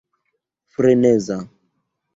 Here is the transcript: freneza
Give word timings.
freneza 0.73 1.37